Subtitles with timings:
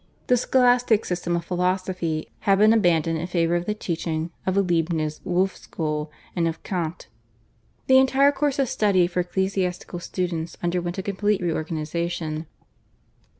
[0.25, 4.63] The Scholastic system of philosophy had been abandoned in favour of the teaching of the
[4.63, 7.05] Leibniz Wolf school and of Kant.
[7.85, 12.47] The entire course of study for ecclesiastical students underwent a complete reorganisation.